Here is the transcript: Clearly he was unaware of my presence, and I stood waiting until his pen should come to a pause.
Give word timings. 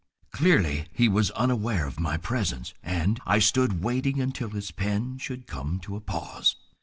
Clearly 0.31 0.87
he 0.91 1.07
was 1.07 1.29
unaware 1.37 1.85
of 1.85 1.99
my 1.99 2.17
presence, 2.17 2.73
and 2.81 3.19
I 3.23 3.37
stood 3.37 3.83
waiting 3.83 4.19
until 4.19 4.49
his 4.49 4.71
pen 4.71 5.19
should 5.19 5.45
come 5.45 5.77
to 5.81 5.95
a 5.95 6.01
pause. 6.01 6.55